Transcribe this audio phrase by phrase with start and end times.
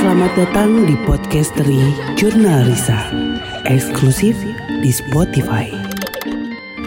[0.00, 3.12] Selamat datang di Podcastery Jurnal Risa
[3.68, 4.32] Eksklusif
[4.80, 5.68] di Spotify.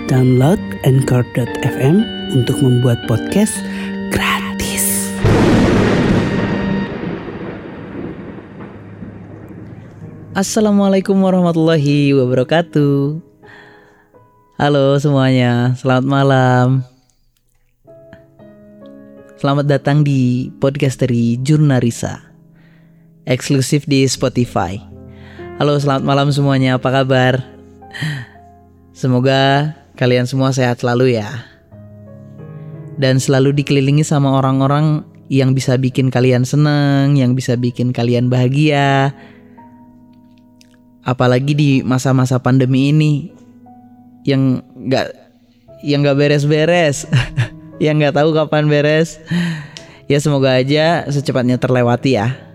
[0.09, 2.01] Download Anchor.fm
[2.33, 3.53] untuk membuat podcast
[4.09, 5.13] gratis.
[10.33, 13.21] Assalamualaikum warahmatullahi wabarakatuh.
[14.57, 16.81] Halo semuanya, selamat malam.
[19.37, 22.32] Selamat datang di Podcastery Jurnarisa
[23.23, 24.83] Eksklusif di Spotify.
[25.55, 27.39] Halo selamat malam semuanya, apa kabar?
[28.91, 31.31] Semoga kalian semua sehat selalu ya.
[32.99, 39.15] Dan selalu dikelilingi sama orang-orang yang bisa bikin kalian seneng Yang bisa bikin kalian bahagia.
[41.07, 43.31] Apalagi di masa-masa pandemi ini
[44.27, 45.15] yang nggak
[45.79, 47.07] yang nggak beres-beres.
[47.83, 49.19] Yang nggak tahu kapan beres.
[50.07, 52.52] Ya semoga aja secepatnya terlewati ya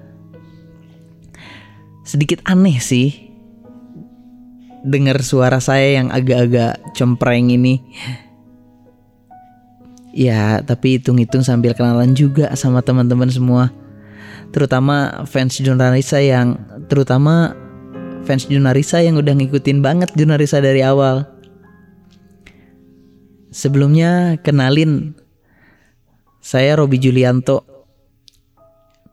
[2.09, 3.29] sedikit aneh sih
[4.80, 7.85] dengar suara saya yang agak-agak cempreng ini
[10.16, 13.69] ya tapi hitung-hitung sambil kenalan juga sama teman-teman semua
[14.49, 16.57] terutama fans jurnalis yang
[16.88, 17.52] terutama
[18.29, 21.25] fans Junarisa yang udah ngikutin banget Junarisa dari awal.
[23.49, 25.16] Sebelumnya kenalin
[26.45, 27.65] saya Robi Julianto.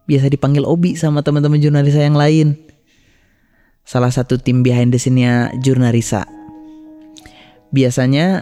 [0.04, 2.65] Biasa dipanggil Obi sama teman-teman Junarisa yang lain.
[3.86, 6.26] Salah satu tim behind the scene-nya Jurnarisa.
[7.70, 8.42] Biasanya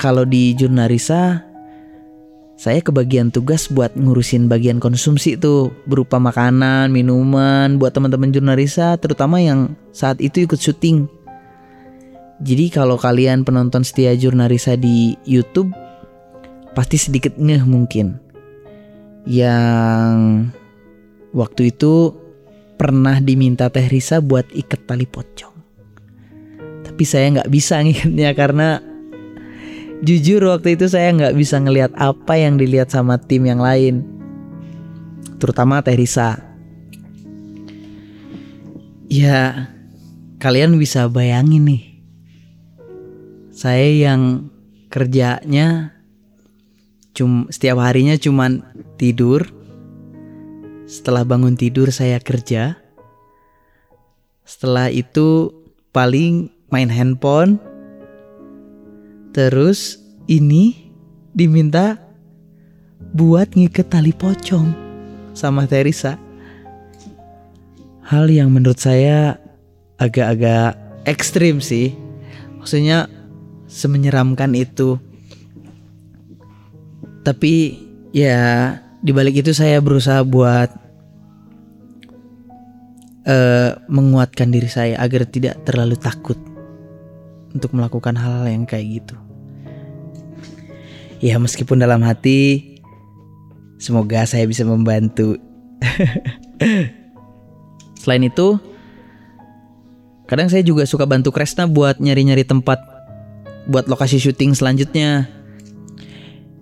[0.00, 1.44] kalau di Jurnarisa
[2.58, 9.38] saya kebagian tugas buat ngurusin bagian konsumsi tuh berupa makanan, minuman buat teman-teman jurnalisa terutama
[9.38, 11.06] yang saat itu ikut syuting.
[12.42, 15.70] Jadi kalau kalian penonton setia jurnalisa di YouTube
[16.74, 18.18] pasti sedikit ngeh mungkin.
[19.22, 20.50] Yang
[21.30, 22.10] waktu itu
[22.78, 25.56] pernah diminta Teh Risa buat ikat tali pocong.
[26.86, 28.68] Tapi saya nggak bisa ngikatnya karena
[29.98, 34.06] Jujur waktu itu saya nggak bisa ngelihat apa yang dilihat sama tim yang lain,
[35.42, 36.38] terutama Teh Risa.
[39.10, 39.74] Ya,
[40.38, 41.82] kalian bisa bayangin nih,
[43.50, 44.54] saya yang
[44.86, 45.98] kerjanya
[47.10, 48.62] cum setiap harinya cuman
[49.02, 49.57] tidur.
[50.88, 52.80] Setelah bangun tidur saya kerja.
[54.48, 55.52] Setelah itu
[55.92, 57.60] paling main handphone,
[59.38, 60.90] Terus ini
[61.30, 61.94] diminta
[63.14, 64.72] buat ngiket tali pocong
[65.30, 66.18] sama Teresa.
[68.02, 69.38] Hal yang menurut saya
[70.00, 70.74] agak-agak
[71.06, 71.94] ekstrim sih.
[72.58, 73.06] Maksudnya
[73.70, 74.98] semenyeramkan itu.
[77.22, 77.78] Tapi
[78.16, 78.74] ya
[79.08, 80.68] dibalik itu saya berusaha buat
[83.24, 86.36] uh, menguatkan diri saya agar tidak terlalu takut
[87.56, 89.16] untuk melakukan hal, hal yang kayak gitu.
[91.24, 92.76] Ya meskipun dalam hati
[93.80, 95.40] semoga saya bisa membantu.
[98.04, 98.60] Selain itu,
[100.28, 102.78] kadang saya juga suka bantu Kresna buat nyari-nyari tempat
[103.72, 105.37] buat lokasi syuting selanjutnya.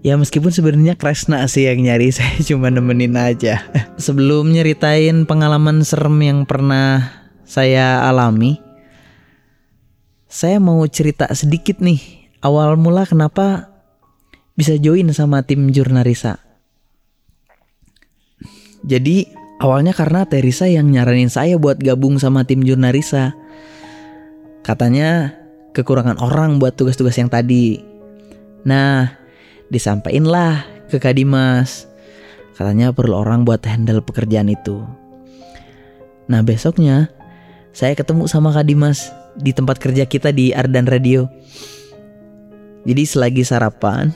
[0.06, 3.66] Ya meskipun sebenarnya Kresna sih yang nyari, saya cuma nemenin aja.
[3.98, 7.10] Sebelum nyeritain pengalaman serem yang pernah
[7.42, 8.62] saya alami,
[10.30, 13.74] saya mau cerita sedikit nih awal mula kenapa
[14.54, 16.38] bisa join sama tim Jurnarisa.
[18.86, 19.26] Jadi
[19.58, 23.34] awalnya karena Teresa yang nyaranin saya buat gabung sama tim Jurnarisa.
[24.62, 25.34] Katanya
[25.74, 27.82] kekurangan orang buat tugas-tugas yang tadi.
[28.62, 29.25] Nah,
[29.70, 30.26] disampaikan
[30.86, 31.90] ke Kak Dimas.
[32.56, 34.80] Katanya perlu orang buat handle pekerjaan itu.
[36.26, 37.12] Nah besoknya
[37.76, 41.28] saya ketemu sama Kak Dimas di tempat kerja kita di Ardan Radio.
[42.86, 44.14] Jadi selagi sarapan,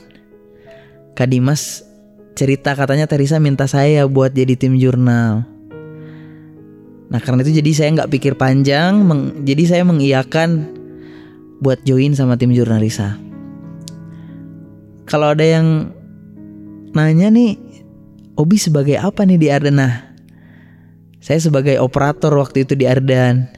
[1.13, 1.83] Kak Dimas
[2.33, 5.45] cerita katanya Teresa minta saya buat jadi tim jurnal.
[7.11, 9.03] Nah karena itu jadi saya nggak pikir panjang,
[9.43, 10.71] jadi saya mengiyakan
[11.59, 13.19] buat join sama tim jurnalisa.
[15.11, 15.91] Kalau ada yang
[16.95, 17.59] nanya nih,
[18.39, 19.75] Obi sebagai apa nih di Ardan?
[19.75, 19.93] Nah,
[21.19, 23.51] saya sebagai operator waktu itu di Ardan.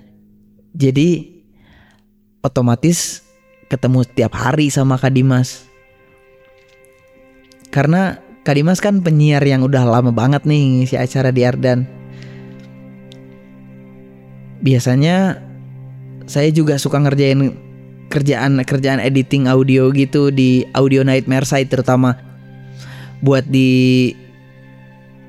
[0.74, 1.30] Jadi
[2.42, 3.22] otomatis
[3.70, 5.70] ketemu tiap hari sama Kak Dimas.
[7.70, 11.86] Karena Kak Dimas kan penyiar yang udah lama banget nih ngisi acara di Ardan.
[14.66, 15.38] Biasanya
[16.26, 17.63] saya juga suka ngerjain
[18.14, 22.14] kerjaan kerjaan editing audio gitu di Audio Nightmare site terutama
[23.26, 24.14] buat di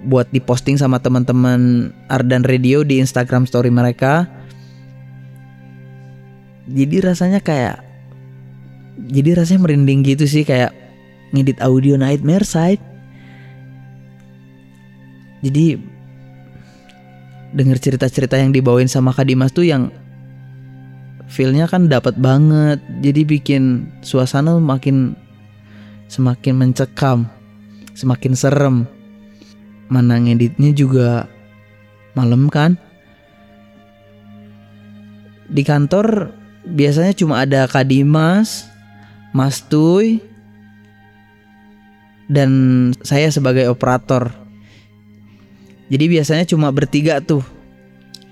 [0.05, 4.29] buat diposting sama teman-teman Ardan Radio di Instagram story mereka.
[6.69, 7.81] Jadi rasanya kayak
[9.09, 10.77] jadi rasanya merinding gitu sih kayak
[11.33, 12.85] ngedit audio Nightmare Side.
[15.41, 15.81] Jadi
[17.57, 19.89] denger cerita-cerita yang dibawain sama Kak Dimas tuh yang
[21.29, 22.81] feelnya kan dapat banget.
[23.01, 25.17] Jadi bikin suasana makin
[26.09, 27.27] semakin mencekam,
[27.97, 28.77] semakin serem.
[29.89, 31.29] Mana ngeditnya juga
[32.17, 32.81] malam kan.
[35.51, 36.33] Di kantor
[36.65, 38.65] biasanya cuma ada Kak Dimas,
[39.37, 40.25] Mas Tuy,
[42.33, 42.51] dan
[43.05, 44.33] saya sebagai operator.
[45.93, 47.45] Jadi biasanya cuma bertiga tuh.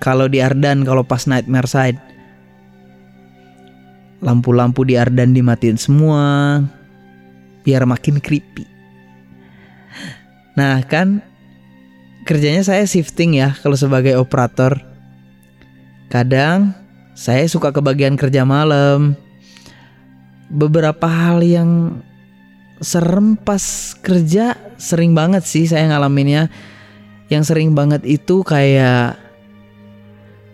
[0.00, 2.11] Kalau di Ardan kalau pas Nightmare Side.
[4.22, 6.62] Lampu-lampu di Ardan dimatiin semua
[7.66, 8.62] biar makin creepy.
[10.54, 11.26] Nah, kan
[12.22, 14.78] kerjanya saya shifting ya kalau sebagai operator.
[16.06, 16.76] Kadang
[17.18, 19.18] saya suka kebagian kerja malam.
[20.52, 21.98] Beberapa hal yang
[22.84, 26.52] serem pas kerja sering banget sih saya ngalaminnya.
[27.32, 29.16] Yang sering banget itu kayak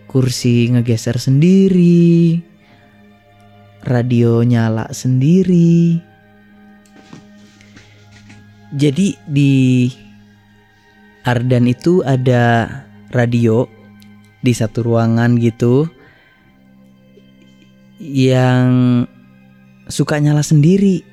[0.07, 2.39] kursi ngegeser sendiri,
[3.83, 5.99] radio nyala sendiri.
[8.69, 9.89] Jadi di
[11.25, 12.69] Ardan itu ada
[13.09, 13.65] radio
[14.39, 15.89] di satu ruangan gitu
[17.99, 19.03] yang
[19.89, 21.03] suka nyala sendiri.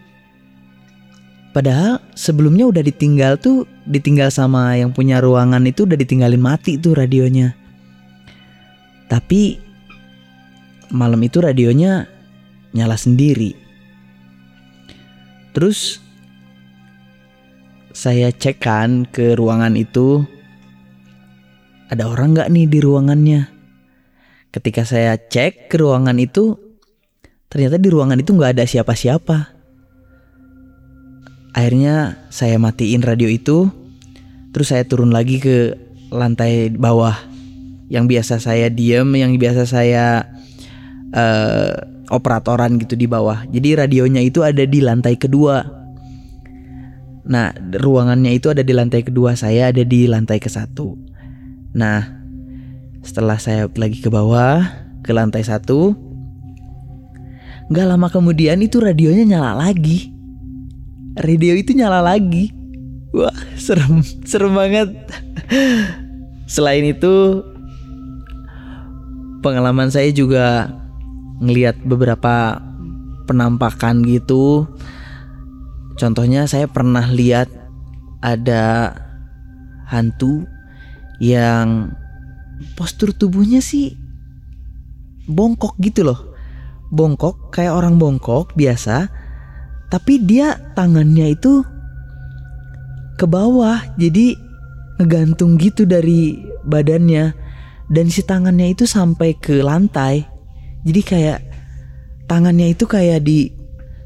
[1.57, 6.93] Padahal sebelumnya udah ditinggal tuh, ditinggal sama yang punya ruangan itu udah ditinggalin mati tuh
[6.93, 7.57] radionya.
[9.09, 9.57] Tapi
[10.93, 12.16] malam itu radionya
[12.77, 13.57] nyala sendiri.
[15.57, 16.05] Terus
[17.97, 20.21] saya cek kan ke ruangan itu
[21.89, 23.49] ada orang nggak nih di ruangannya.
[24.53, 26.61] Ketika saya cek ke ruangan itu,
[27.49, 29.57] ternyata di ruangan itu nggak ada siapa-siapa.
[31.57, 33.73] Akhirnya saya matiin radio itu,
[34.53, 35.73] terus saya turun lagi ke
[36.13, 37.17] lantai bawah.
[37.89, 40.27] Yang biasa saya diem, yang biasa saya
[41.17, 43.47] uh, operatoran gitu di bawah.
[43.51, 45.63] Jadi radionya itu ada di lantai kedua.
[47.27, 50.95] Nah, ruangannya itu ada di lantai kedua, saya ada di lantai ke satu.
[51.75, 52.07] Nah,
[53.03, 54.63] setelah saya lagi ke bawah,
[55.03, 55.99] ke lantai satu,
[57.67, 60.17] nggak lama kemudian itu radionya nyala lagi
[61.17, 62.53] radio itu nyala lagi.
[63.17, 64.93] Wah, serem, serem banget.
[66.45, 67.43] Selain itu,
[69.41, 70.69] pengalaman saya juga
[71.41, 72.61] ngelihat beberapa
[73.27, 74.65] penampakan gitu.
[75.97, 77.49] Contohnya saya pernah lihat
[78.21, 78.95] ada
[79.89, 80.45] hantu
[81.21, 81.93] yang
[82.77, 83.97] postur tubuhnya sih
[85.29, 86.37] bongkok gitu loh.
[86.93, 89.11] Bongkok kayak orang bongkok biasa,
[89.91, 91.67] tapi dia tangannya itu
[93.19, 94.39] ke bawah jadi
[95.01, 97.33] ngegantung gitu dari badannya
[97.91, 100.36] dan si tangannya itu sampai ke lantai
[100.87, 101.39] jadi kayak
[102.31, 103.51] tangannya itu kayak di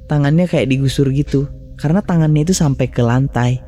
[0.09, 1.45] tangannya kayak digusur gitu.
[1.77, 3.61] Karena tangannya itu sampai ke lantai.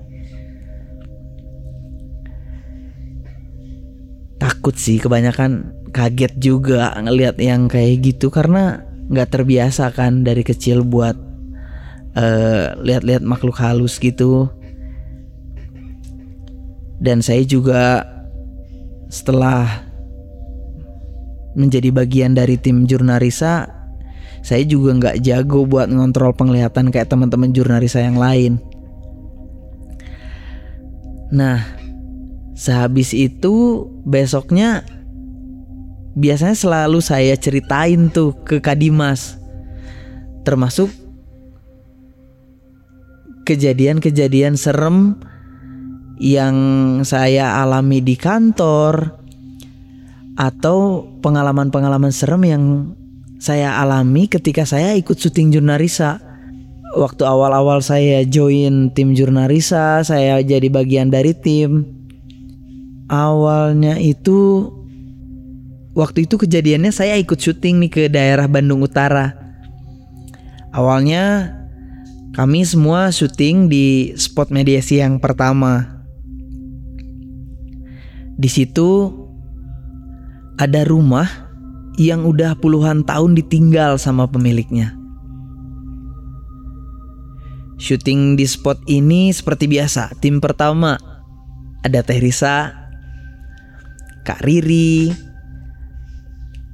[4.40, 8.32] Takut sih kebanyakan kaget juga ngelihat yang kayak gitu.
[8.32, 8.80] Karena
[9.12, 11.14] nggak terbiasa kan dari kecil buat
[12.16, 14.48] uh, lihat-lihat makhluk halus gitu.
[16.96, 18.08] Dan saya juga
[19.12, 19.91] setelah
[21.54, 23.68] menjadi bagian dari tim jurnalisa,
[24.42, 28.58] saya juga nggak jago buat ngontrol penglihatan kayak teman-teman jurnalisa yang lain.
[31.32, 31.64] Nah,
[32.52, 34.84] sehabis itu besoknya
[36.12, 39.40] biasanya selalu saya ceritain tuh ke Kadimas.
[40.42, 40.90] Termasuk
[43.46, 45.16] kejadian-kejadian serem
[46.18, 46.56] yang
[47.02, 49.21] saya alami di kantor
[50.36, 52.64] atau pengalaman-pengalaman serem yang
[53.42, 56.22] saya alami ketika saya ikut syuting Jurnarisa.
[56.92, 61.88] Waktu awal-awal saya join tim Jurnarisa, saya jadi bagian dari tim.
[63.08, 64.68] Awalnya itu
[65.96, 69.32] waktu itu kejadiannya saya ikut syuting nih ke daerah Bandung Utara.
[70.72, 71.52] Awalnya
[72.32, 76.04] kami semua syuting di spot mediasi yang pertama.
[78.36, 79.21] Di situ
[80.60, 81.28] ada rumah
[82.00, 84.96] yang udah puluhan tahun ditinggal sama pemiliknya.
[87.82, 90.96] Syuting di spot ini seperti biasa, tim pertama
[91.82, 92.70] ada Teh Risa,
[94.22, 95.10] Kak Riri,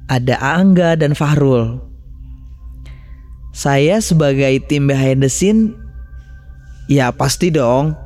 [0.05, 1.81] ada Angga dan Fahrul.
[3.49, 5.73] Saya sebagai tim behind the scene
[6.85, 7.97] ya pasti dong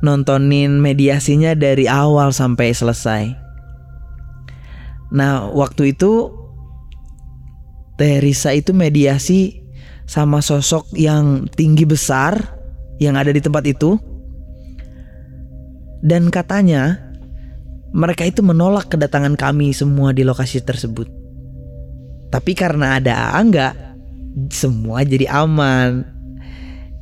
[0.00, 3.49] nontonin mediasinya dari awal sampai selesai.
[5.10, 6.30] Nah, waktu itu
[8.00, 9.60] Teresa itu mediasi
[10.08, 12.56] sama sosok yang tinggi besar
[12.96, 14.00] yang ada di tempat itu.
[16.00, 16.96] Dan katanya
[17.92, 21.10] mereka itu menolak kedatangan kami semua di lokasi tersebut.
[22.30, 23.74] Tapi karena ada Angga,
[24.48, 26.06] semua jadi aman.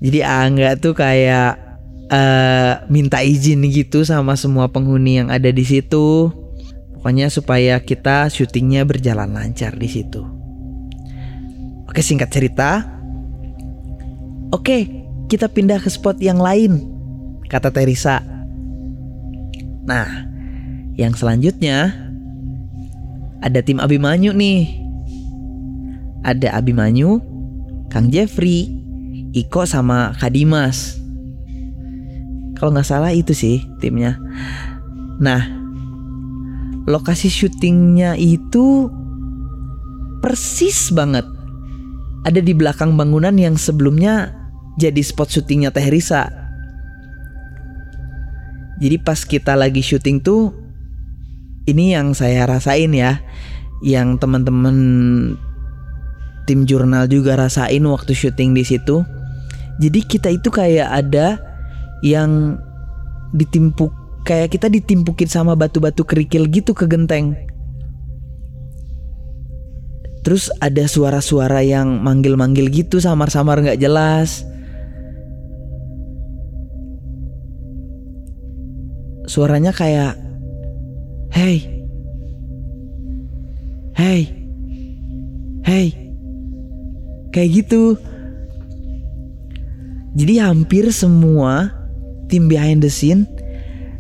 [0.00, 1.68] Jadi Angga tuh kayak
[2.08, 6.32] uh, minta izin gitu sama semua penghuni yang ada di situ.
[7.08, 10.28] Pokoknya supaya kita syutingnya berjalan lancar di situ.
[11.88, 12.84] Oke singkat cerita.
[14.52, 14.84] Oke
[15.24, 16.84] kita pindah ke spot yang lain.
[17.48, 18.20] Kata Teresa.
[19.88, 20.28] Nah
[21.00, 21.96] yang selanjutnya
[23.40, 24.68] ada tim Abimanyu nih.
[26.28, 27.24] Ada Abimanyu,
[27.88, 28.68] Kang Jeffrey,
[29.32, 31.00] Iko sama Kadimas.
[32.60, 34.20] Kalau nggak salah itu sih timnya.
[35.24, 35.57] Nah,
[36.88, 38.88] lokasi syutingnya itu
[40.24, 41.28] persis banget
[42.24, 44.32] ada di belakang bangunan yang sebelumnya
[44.80, 46.30] jadi spot syutingnya Teh Risa.
[48.78, 50.54] Jadi pas kita lagi syuting tuh
[51.66, 53.18] ini yang saya rasain ya,
[53.82, 54.76] yang teman-teman
[56.46, 59.02] tim jurnal juga rasain waktu syuting di situ.
[59.82, 61.42] Jadi kita itu kayak ada
[62.06, 62.62] yang
[63.34, 63.90] ditimpuk
[64.26, 67.36] kayak kita ditimpukin sama batu-batu kerikil gitu ke genteng.
[70.26, 74.44] Terus ada suara-suara yang manggil-manggil gitu samar-samar nggak jelas.
[79.28, 80.16] Suaranya kayak
[81.28, 81.84] Hey
[83.92, 84.24] Hey
[85.60, 85.92] Hey
[87.28, 88.00] Kayak gitu
[90.16, 91.68] Jadi hampir semua
[92.32, 93.28] tim behind the scene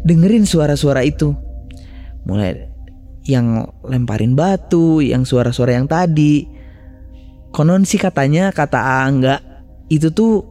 [0.08, 1.36] dengerin suara-suara itu.
[2.24, 2.68] Mulai
[3.28, 6.48] yang lemparin batu, yang suara-suara yang tadi.
[7.52, 9.44] Konon sih katanya kata Angga
[9.92, 10.44] itu tuh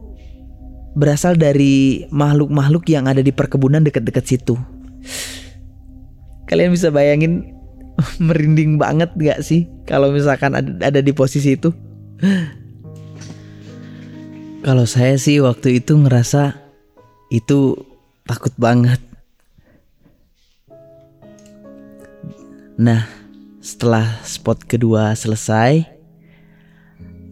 [0.98, 4.54] berasal dari makhluk-makhluk yang ada di perkebunan dekat-dekat situ.
[6.46, 7.54] Kalian bisa bayangin
[8.26, 11.74] merinding banget gak sih kalau misalkan ada, ada di posisi itu?
[14.62, 16.58] Kalau saya sih waktu itu ngerasa
[17.30, 17.78] itu
[18.26, 19.07] takut banget.
[22.78, 23.10] Nah,
[23.58, 25.82] setelah spot kedua selesai,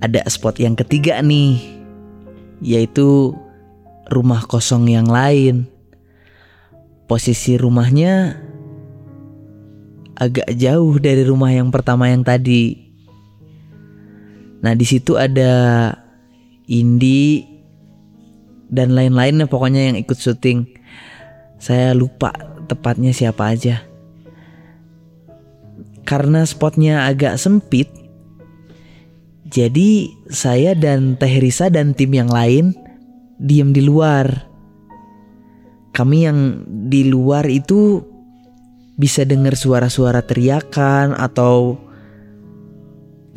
[0.02, 1.62] ada spot yang ketiga nih,
[2.58, 3.30] yaitu
[4.10, 5.70] rumah kosong yang lain.
[7.06, 8.42] Posisi rumahnya
[10.18, 12.90] agak jauh dari rumah yang pertama yang tadi.
[14.66, 15.94] Nah, di situ ada
[16.66, 17.46] Indi,
[18.66, 20.66] dan lain-lainnya pokoknya yang ikut syuting.
[21.62, 22.34] Saya lupa
[22.66, 23.86] tepatnya siapa aja.
[26.06, 27.90] Karena spotnya agak sempit,
[29.46, 32.74] jadi saya dan Teh Risa dan tim yang lain
[33.38, 34.46] diem di luar.
[35.94, 38.04] Kami yang di luar itu
[38.98, 41.78] bisa dengar suara-suara teriakan atau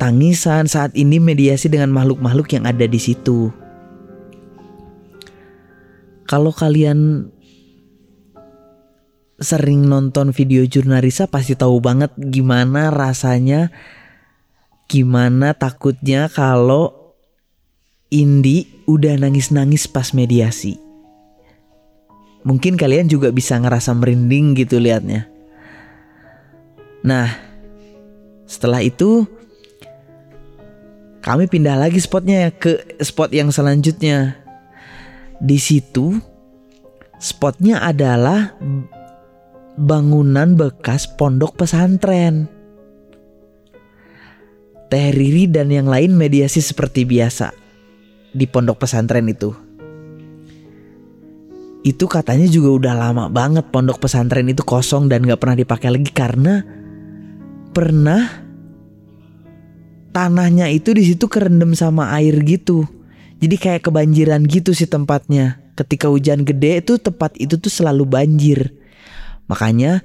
[0.00, 3.52] tangisan saat ini mediasi dengan makhluk-makhluk yang ada di situ.
[6.24, 7.28] Kalau kalian
[9.40, 13.72] sering nonton video jurnalisa pasti tahu banget gimana rasanya
[14.84, 17.14] gimana takutnya kalau
[18.10, 20.74] Indi udah nangis-nangis pas mediasi.
[22.42, 25.30] Mungkin kalian juga bisa ngerasa merinding gitu liatnya.
[27.06, 27.30] Nah,
[28.50, 29.30] setelah itu
[31.22, 34.42] kami pindah lagi spotnya ke spot yang selanjutnya.
[35.38, 36.18] Di situ
[37.22, 38.58] spotnya adalah
[39.80, 42.44] bangunan bekas pondok pesantren.
[44.92, 47.56] Teh Riri dan yang lain mediasi seperti biasa
[48.36, 49.56] di pondok pesantren itu.
[51.80, 56.12] Itu katanya juga udah lama banget pondok pesantren itu kosong dan gak pernah dipakai lagi
[56.12, 56.60] karena
[57.72, 58.20] pernah
[60.12, 62.84] tanahnya itu di situ kerendam sama air gitu.
[63.40, 65.64] Jadi kayak kebanjiran gitu sih tempatnya.
[65.72, 68.79] Ketika hujan gede itu tempat itu tuh selalu banjir.
[69.50, 69.98] Makanya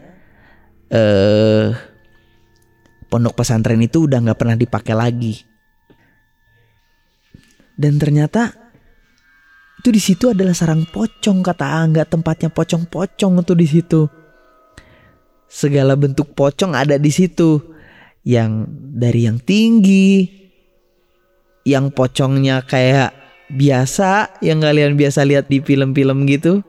[0.89, 1.69] eh
[3.05, 5.45] pondok pesantren itu udah nggak pernah dipakai lagi.
[7.77, 8.49] Dan ternyata
[9.77, 12.09] itu di situ adalah sarang pocong kata Angga.
[12.09, 14.01] Tempatnya pocong-pocong itu di situ.
[15.45, 17.61] Segala bentuk pocong ada di situ.
[18.25, 18.65] Yang
[18.97, 20.25] dari yang tinggi
[21.65, 23.13] yang pocongnya kayak
[23.49, 26.61] biasa yang kalian biasa lihat di film-film gitu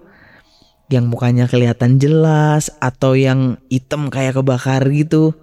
[0.86, 5.34] yang mukanya kelihatan jelas atau yang hitam kayak kebakar gitu.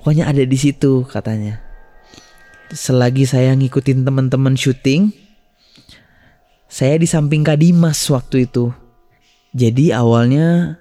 [0.00, 1.60] Pokoknya ada di situ katanya.
[2.72, 5.12] Selagi saya ngikutin teman-teman syuting
[6.70, 8.70] saya di samping Kadimas waktu itu.
[9.50, 10.78] Jadi awalnya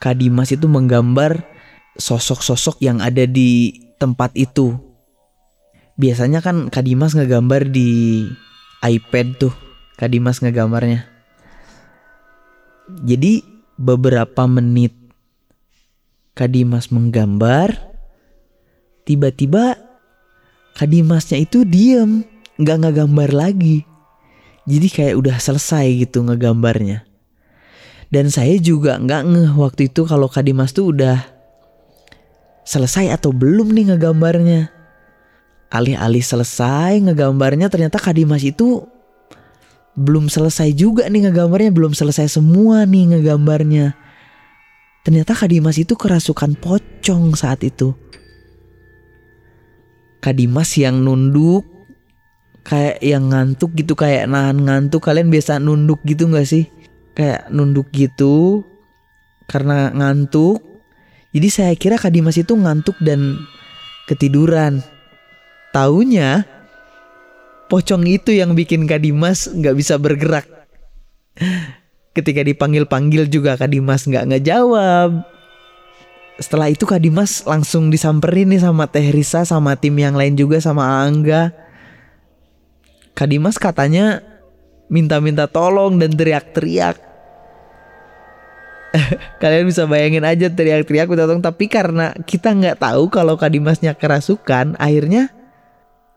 [0.00, 1.44] Kadimas itu menggambar
[2.00, 4.80] sosok-sosok yang ada di tempat itu.
[6.00, 8.24] Biasanya kan Kadimas ngegambar di
[8.82, 9.54] iPad tuh
[10.00, 11.11] Kadimas ngegambarnya
[13.00, 13.40] jadi
[13.80, 14.92] beberapa menit
[16.32, 17.76] Kadimas menggambar
[19.04, 19.76] tiba-tiba
[20.72, 22.24] Kadimasnya itu diem
[22.56, 23.84] nggak ngegambar lagi.
[24.64, 27.04] Jadi kayak udah selesai gitu ngegambarnya.
[28.12, 31.20] Dan saya juga nggak ngeh waktu itu kalau Kadimas tuh udah
[32.64, 34.72] selesai atau belum nih ngegambarnya.
[35.72, 38.84] Alih-alih selesai ngegambarnya ternyata Kadimas itu
[39.92, 43.92] belum selesai juga nih ngegambarnya belum selesai semua nih ngegambarnya.
[45.02, 47.92] Ternyata Kadimas itu kerasukan pocong saat itu.
[50.22, 51.66] Kadimas yang nunduk
[52.62, 55.02] kayak yang ngantuk gitu kayak nahan ngantuk.
[55.02, 56.70] Kalian biasa nunduk gitu nggak sih?
[57.12, 58.62] Kayak nunduk gitu
[59.50, 60.62] karena ngantuk.
[61.34, 63.42] Jadi saya kira Kadimas itu ngantuk dan
[64.06, 64.80] ketiduran.
[65.74, 66.46] Taunya
[67.72, 70.44] pocong itu yang bikin Kadimas nggak bisa bergerak
[72.12, 75.32] ketika dipanggil-panggil juga Kadimas nggak ngejawab
[76.42, 80.58] setelah itu Kak Dimas langsung disamperin nih sama Teh Risa sama tim yang lain juga
[80.58, 81.54] sama Angga.
[83.14, 84.24] Kak Dimas katanya
[84.90, 86.98] minta-minta tolong dan teriak-teriak.
[89.40, 93.94] Kalian bisa bayangin aja teriak-teriak minta tolong tapi karena kita nggak tahu kalau Kak Dimasnya
[93.94, 95.30] kerasukan, akhirnya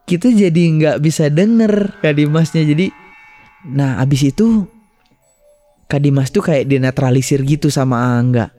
[0.06, 2.62] kita jadi nggak bisa denger Kak Dimasnya.
[2.62, 2.94] Jadi,
[3.66, 4.64] nah abis itu
[5.90, 8.54] Kak Dimas tuh kayak dinetralisir gitu sama Angga.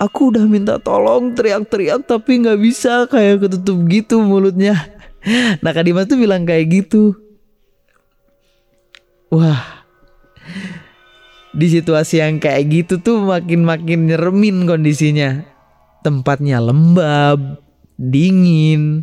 [0.00, 3.04] Aku udah minta tolong teriak-teriak tapi nggak bisa.
[3.12, 4.74] Kayak ketutup gitu mulutnya.
[5.60, 7.12] Nah Kak Dimas tuh bilang kayak gitu.
[9.28, 9.84] Wah.
[11.52, 15.42] Di situasi yang kayak gitu tuh makin-makin nyeremin kondisinya.
[16.06, 17.67] Tempatnya lembab
[17.98, 19.02] dingin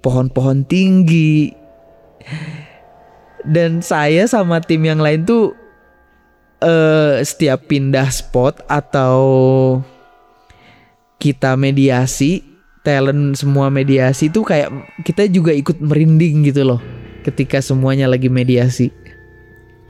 [0.00, 1.52] pohon-pohon tinggi.
[3.42, 5.58] Dan saya sama tim yang lain tuh
[6.62, 9.18] uh, setiap pindah spot atau
[11.18, 12.42] kita mediasi
[12.86, 14.70] talent semua mediasi itu kayak
[15.06, 16.82] kita juga ikut merinding gitu loh
[17.26, 18.94] ketika semuanya lagi mediasi.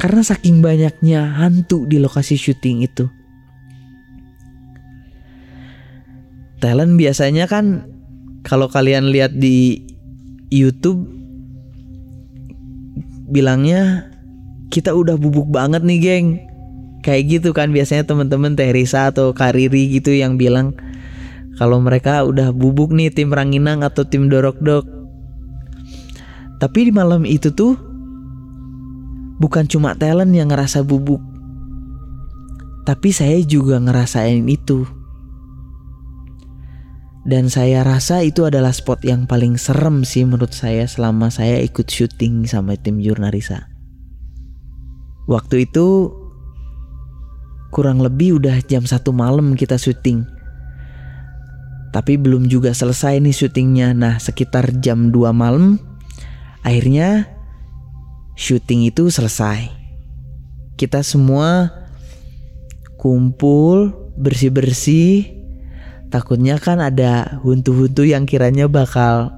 [0.01, 3.07] Karena saking banyaknya hantu di lokasi syuting itu
[6.63, 7.91] talent biasanya kan
[8.47, 9.83] kalau kalian lihat di
[10.55, 11.11] YouTube
[13.27, 14.07] bilangnya
[14.71, 16.29] kita udah bubuk banget nih geng
[17.03, 20.79] kayak gitu kan biasanya temen-temen Teh Risa atau Kariri gitu yang bilang
[21.59, 24.87] kalau mereka udah bubuk nih tim Ranginang atau tim Dorok Dok.
[26.63, 27.75] Tapi di malam itu tuh
[29.43, 31.21] bukan cuma talent yang ngerasa bubuk.
[32.87, 35.02] Tapi saya juga ngerasain itu.
[37.23, 41.87] Dan saya rasa itu adalah spot yang paling serem sih menurut saya selama saya ikut
[41.87, 43.71] syuting sama tim Jurnarisa.
[45.31, 46.11] Waktu itu
[47.71, 50.27] kurang lebih udah jam satu malam kita syuting.
[51.95, 53.95] Tapi belum juga selesai nih syutingnya.
[53.95, 55.79] Nah sekitar jam 2 malam
[56.67, 57.31] akhirnya
[58.35, 59.71] syuting itu selesai.
[60.75, 61.71] Kita semua
[62.99, 65.42] kumpul bersih-bersih.
[66.13, 69.33] Takutnya kan ada huntu-huntu yang kiranya bakal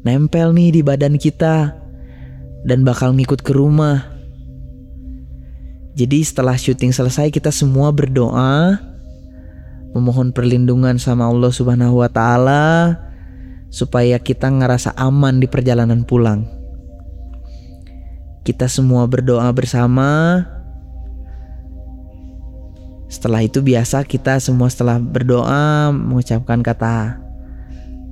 [0.00, 1.76] nempel nih di badan kita
[2.64, 4.08] dan bakal ngikut ke rumah.
[5.92, 8.80] Jadi setelah syuting selesai kita semua berdoa
[9.92, 12.96] memohon perlindungan sama Allah Subhanahu wa taala
[13.68, 16.48] supaya kita ngerasa aman di perjalanan pulang.
[18.48, 20.40] Kita semua berdoa bersama.
[23.10, 27.18] Setelah itu biasa kita semua setelah berdoa mengucapkan kata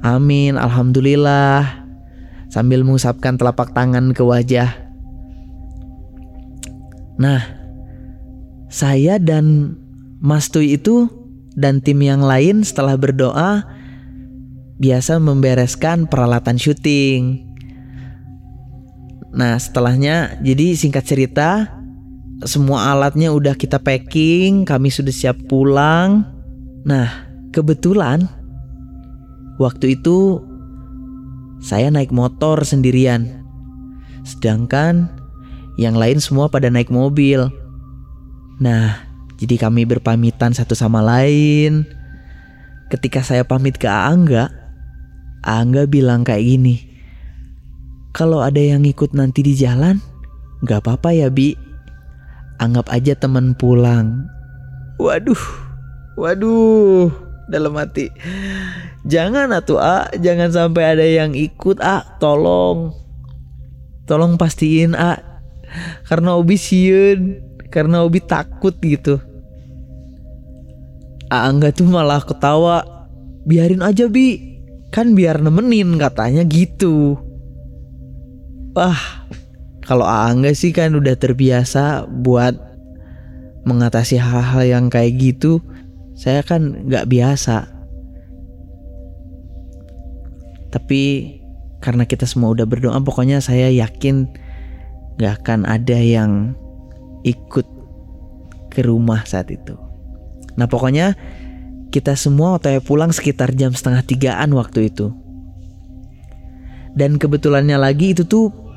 [0.03, 1.87] amin, alhamdulillah
[2.51, 4.75] sambil mengusapkan telapak tangan ke wajah.
[7.19, 7.43] Nah,
[8.71, 9.75] saya dan
[10.19, 11.11] Mas Tuy itu
[11.59, 13.67] dan tim yang lain setelah berdoa
[14.79, 17.47] biasa membereskan peralatan syuting.
[19.35, 21.78] Nah setelahnya jadi singkat cerita
[22.47, 26.23] semua alatnya udah kita packing, kami sudah siap pulang.
[26.87, 28.31] Nah kebetulan
[29.59, 30.43] waktu itu
[31.59, 33.43] saya naik motor sendirian.
[34.23, 35.11] Sedangkan
[35.79, 37.51] yang lain semua pada naik mobil.
[38.59, 38.99] Nah,
[39.39, 41.87] jadi kami berpamitan satu sama lain.
[42.91, 44.51] Ketika saya pamit ke Angga,
[45.47, 46.77] Angga bilang kayak gini.
[48.11, 50.03] Kalau ada yang ikut nanti di jalan,
[50.67, 51.55] gak apa-apa ya Bi.
[52.59, 54.27] Anggap aja teman pulang.
[54.99, 55.45] Waduh,
[56.19, 57.07] waduh,
[57.47, 58.11] dalam hati.
[59.07, 62.91] Jangan atuh A, jangan sampai ada yang ikut A, tolong.
[64.11, 65.23] Tolong pastiin A.
[66.03, 67.39] Karena Obi siun,
[67.71, 69.23] karena Obi takut gitu.
[71.31, 72.83] Angga tuh malah ketawa.
[73.47, 74.59] Biarin aja Bi,
[74.91, 77.17] kan biar nemenin katanya gitu.
[78.75, 79.29] Wah,
[79.89, 82.53] kalau Angga sih kan udah terbiasa buat
[83.65, 85.65] mengatasi hal-hal yang kayak gitu.
[86.13, 87.65] Saya kan nggak biasa.
[90.69, 91.01] Tapi
[91.81, 94.29] karena kita semua udah berdoa, pokoknya saya yakin
[95.17, 96.53] gak akan ada yang
[97.25, 97.65] ikut
[98.69, 99.73] ke rumah saat itu.
[100.61, 101.17] Nah pokoknya
[101.89, 105.17] kita semua otw pulang sekitar jam setengah tigaan waktu itu.
[106.93, 108.68] Dan kebetulannya lagi itu tuh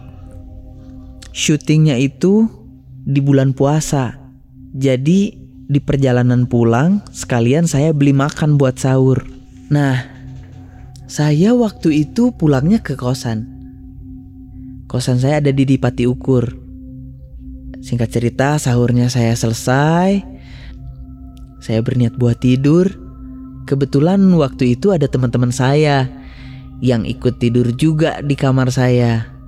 [1.32, 2.48] syutingnya itu
[3.04, 4.20] di bulan puasa.
[4.72, 5.36] Jadi
[5.72, 9.24] di perjalanan pulang sekalian saya beli makan buat sahur.
[9.72, 10.04] Nah,
[11.08, 13.48] saya waktu itu pulangnya ke kosan.
[14.92, 16.44] Kosan saya ada di Dipati Ukur.
[17.80, 20.20] Singkat cerita, sahurnya saya selesai.
[21.64, 22.92] Saya berniat buat tidur.
[23.64, 26.12] Kebetulan waktu itu ada teman-teman saya
[26.84, 29.41] yang ikut tidur juga di kamar saya.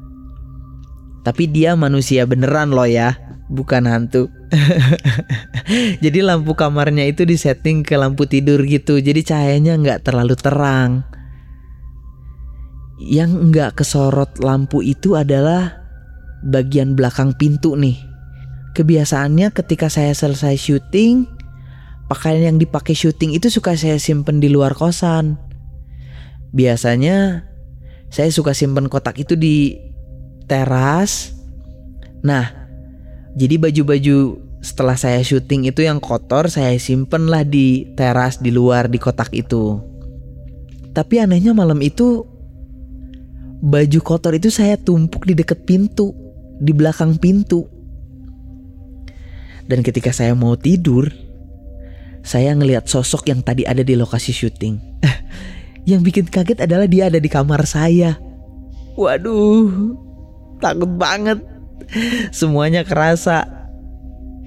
[1.24, 3.16] Tapi dia manusia beneran loh ya,
[3.48, 4.28] bukan hantu.
[6.04, 11.08] jadi lampu kamarnya itu disetting ke lampu tidur gitu, jadi cahayanya nggak terlalu terang.
[13.00, 15.80] Yang nggak kesorot lampu itu adalah
[16.44, 17.96] bagian belakang pintu nih.
[18.76, 21.24] Kebiasaannya ketika saya selesai syuting,
[22.12, 25.40] pakaian yang dipakai syuting itu suka saya simpen di luar kosan.
[26.52, 27.48] Biasanya
[28.12, 29.74] saya suka simpen kotak itu di
[30.54, 31.34] teras.
[32.22, 32.54] Nah,
[33.34, 38.86] jadi baju-baju setelah saya syuting itu yang kotor saya simpen lah di teras di luar
[38.86, 39.82] di kotak itu.
[40.94, 42.22] Tapi anehnya malam itu
[43.66, 46.14] baju kotor itu saya tumpuk di dekat pintu,
[46.62, 47.66] di belakang pintu.
[49.66, 51.10] Dan ketika saya mau tidur,
[52.22, 54.78] saya ngelihat sosok yang tadi ada di lokasi syuting.
[55.90, 58.22] yang bikin kaget adalah dia ada di kamar saya.
[58.94, 59.98] Waduh,
[60.64, 61.44] takut banget.
[62.32, 63.44] Semuanya kerasa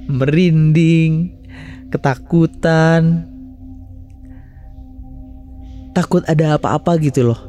[0.08, 1.36] merinding,
[1.92, 3.28] ketakutan.
[5.92, 7.40] Takut ada apa-apa gitu loh.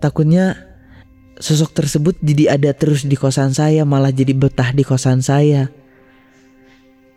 [0.00, 0.56] Takutnya
[1.36, 5.68] sosok tersebut jadi ada terus di kosan saya, malah jadi betah di kosan saya.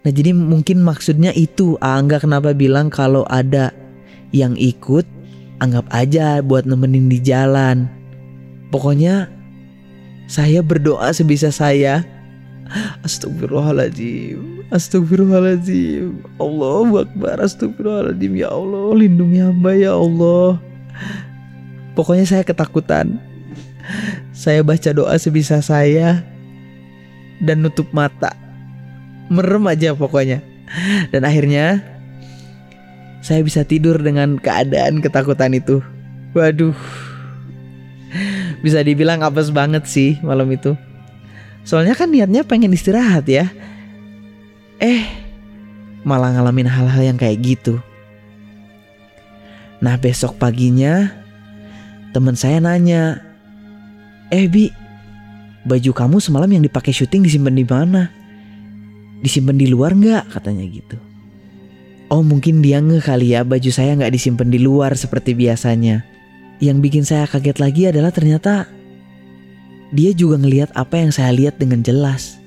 [0.01, 3.69] Nah jadi mungkin maksudnya itu Angga kenapa bilang kalau ada
[4.33, 5.05] yang ikut
[5.61, 7.85] anggap aja buat nemenin di jalan.
[8.73, 9.29] Pokoknya
[10.31, 12.07] saya berdoa sebisa saya.
[13.03, 14.63] Astagfirullahaladzim.
[14.71, 16.23] Astagfirullahaladzim.
[16.39, 17.35] Allah Akbar.
[17.43, 18.39] Astagfirullahaladzim.
[18.39, 20.55] Ya Allah lindungi hamba ya Allah.
[21.99, 23.19] Pokoknya saya ketakutan.
[24.31, 26.23] Saya baca doa sebisa saya
[27.43, 28.31] Dan nutup mata.
[29.27, 30.39] Merem aja pokoknya.
[31.11, 31.83] Dan akhirnya
[33.19, 35.83] saya bisa tidur dengan keadaan ketakutan itu.
[36.31, 37.10] Waduh
[38.61, 40.77] bisa dibilang apes banget sih malam itu.
[41.61, 43.49] Soalnya kan niatnya pengen istirahat ya.
[44.81, 45.05] Eh
[46.01, 47.77] malah ngalamin hal-hal yang kayak gitu.
[49.81, 51.09] Nah besok paginya
[52.13, 53.21] teman saya nanya
[54.29, 54.69] eh bi
[55.65, 58.09] baju kamu semalam yang dipakai syuting disimpan di mana?
[59.21, 60.33] Disimpan di luar nggak?
[60.33, 60.97] katanya gitu.
[62.09, 66.10] Oh mungkin dia nge kali ya baju saya nggak disimpan di luar seperti biasanya.
[66.61, 68.69] Yang bikin saya kaget lagi adalah ternyata
[69.91, 72.37] dia juga ngelihat apa yang saya lihat dengan jelas.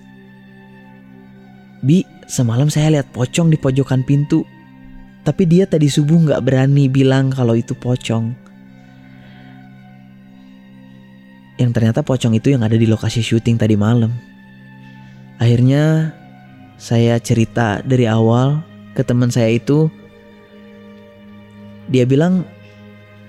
[1.85, 4.47] Bi, semalam saya lihat pocong di pojokan pintu.
[5.27, 8.33] Tapi dia tadi subuh nggak berani bilang kalau itu pocong.
[11.59, 14.15] Yang ternyata pocong itu yang ada di lokasi syuting tadi malam.
[15.43, 16.15] Akhirnya
[16.79, 18.63] saya cerita dari awal
[18.95, 19.91] ke teman saya itu
[21.91, 22.47] dia bilang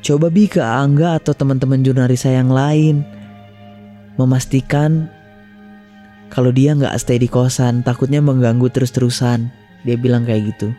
[0.05, 3.01] coba bi ke Angga atau teman-teman jurnalis saya yang lain
[4.21, 5.09] memastikan
[6.29, 9.47] kalau dia nggak stay di kosan, takutnya mengganggu terus-terusan.
[9.87, 10.73] Dia bilang kayak gitu.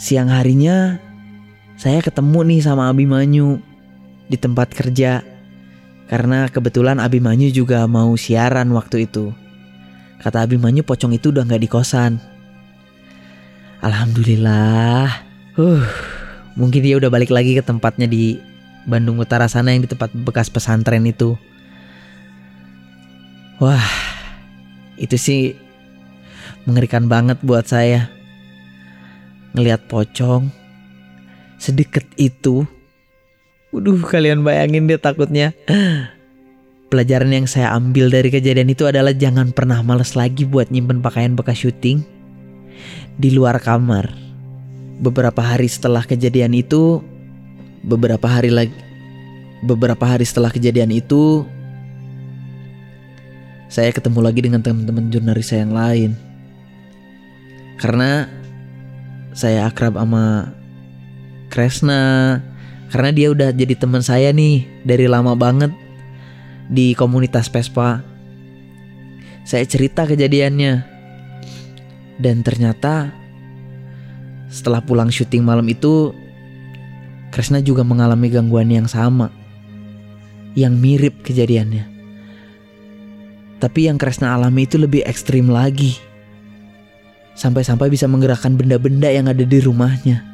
[0.00, 0.96] Siang harinya
[1.76, 3.60] saya ketemu nih sama Abimanyu
[4.30, 5.20] di tempat kerja.
[6.06, 9.34] Karena kebetulan Abimanyu juga mau siaran waktu itu.
[10.22, 12.16] Kata Abimanyu pocong itu udah nggak di kosan.
[13.82, 15.10] Alhamdulillah.
[15.58, 15.84] Uh,
[16.56, 18.40] mungkin dia udah balik lagi ke tempatnya di
[18.88, 21.36] Bandung Utara sana yang di tempat bekas pesantren itu.
[23.60, 23.88] Wah,
[24.96, 25.56] itu sih
[26.64, 28.08] mengerikan banget buat saya.
[29.56, 30.52] Ngelihat pocong
[31.56, 32.68] sedekat itu.
[33.72, 35.56] Waduh, kalian bayangin deh takutnya.
[36.92, 41.34] Pelajaran yang saya ambil dari kejadian itu adalah jangan pernah males lagi buat nyimpen pakaian
[41.34, 42.06] bekas syuting
[43.18, 44.25] di luar kamar.
[44.96, 47.04] Beberapa hari setelah kejadian itu,
[47.84, 48.74] beberapa hari lagi
[49.64, 51.48] beberapa hari setelah kejadian itu
[53.66, 56.10] saya ketemu lagi dengan teman-teman jurnalis saya yang lain.
[57.76, 58.30] Karena
[59.36, 60.54] saya akrab sama
[61.52, 62.40] Kresna
[62.88, 65.74] karena dia udah jadi teman saya nih dari lama banget
[66.70, 68.00] di komunitas Pespa.
[69.46, 70.94] Saya cerita kejadiannya.
[72.16, 73.12] Dan ternyata
[74.56, 76.16] setelah pulang syuting malam itu
[77.28, 79.28] Kresna juga mengalami gangguan yang sama.
[80.56, 81.84] Yang mirip kejadiannya.
[83.60, 86.00] Tapi yang Kresna alami itu lebih ekstrim lagi.
[87.36, 90.24] Sampai-sampai bisa menggerakkan benda-benda yang ada di rumahnya.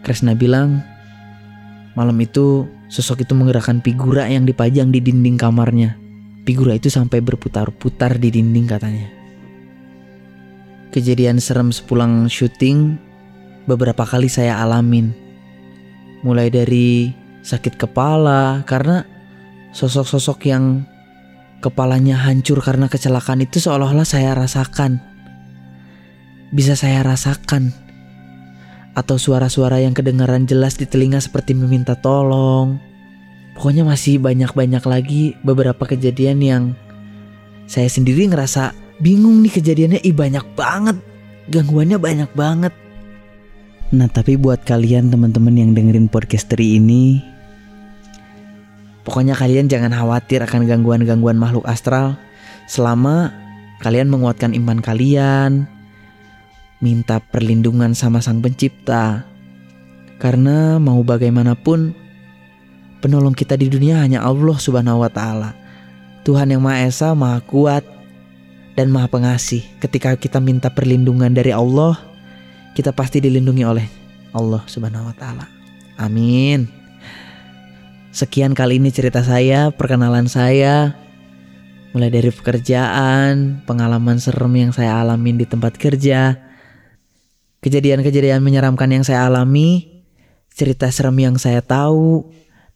[0.00, 0.80] Kresna bilang,
[1.92, 6.00] malam itu sosok itu menggerakkan figura yang dipajang di dinding kamarnya.
[6.48, 9.17] Figura itu sampai berputar-putar di dinding katanya.
[10.88, 12.96] Kejadian serem sepulang syuting
[13.68, 15.12] beberapa kali saya alamin
[16.24, 17.12] mulai dari
[17.44, 19.06] sakit kepala karena
[19.70, 20.82] sosok-sosok yang
[21.62, 25.02] kepalanya hancur karena kecelakaan itu seolah-olah saya rasakan.
[26.50, 27.70] Bisa saya rasakan.
[28.96, 32.82] Atau suara-suara yang kedengaran jelas di telinga seperti meminta tolong.
[33.54, 36.62] Pokoknya masih banyak-banyak lagi beberapa kejadian yang
[37.68, 40.96] saya sendiri ngerasa bingung nih kejadiannya ih banyak banget.
[41.48, 42.74] Gangguannya banyak banget.
[43.88, 47.24] Nah tapi buat kalian teman-teman yang dengerin podcasteri ini
[49.00, 52.20] Pokoknya kalian jangan khawatir akan gangguan-gangguan makhluk astral
[52.68, 53.32] Selama
[53.80, 55.64] kalian menguatkan iman kalian
[56.84, 59.24] Minta perlindungan sama sang pencipta
[60.20, 61.96] Karena mau bagaimanapun
[63.00, 65.56] Penolong kita di dunia hanya Allah subhanahu wa ta'ala
[66.28, 67.88] Tuhan yang Maha Esa, Maha Kuat
[68.78, 71.98] dan Maha Pengasih Ketika kita minta perlindungan dari Allah
[72.78, 73.86] kita pasti dilindungi oleh
[74.30, 75.50] Allah Subhanahu wa taala.
[75.98, 76.70] Amin.
[78.14, 80.94] Sekian kali ini cerita saya, perkenalan saya
[81.90, 86.36] mulai dari pekerjaan, pengalaman serem yang saya alamin di tempat kerja,
[87.64, 90.04] kejadian-kejadian menyeramkan yang saya alami,
[90.52, 92.28] cerita serem yang saya tahu,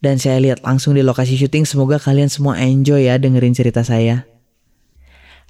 [0.03, 1.63] dan saya lihat langsung di lokasi syuting.
[1.63, 4.32] Semoga kalian semua enjoy ya dengerin cerita saya.